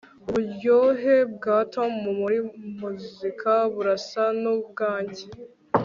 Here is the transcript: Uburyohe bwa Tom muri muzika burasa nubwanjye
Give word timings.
Uburyohe 0.27 1.15
bwa 1.33 1.57
Tom 1.73 1.91
muri 2.19 2.37
muzika 2.79 3.51
burasa 3.73 4.23
nubwanjye 4.41 5.23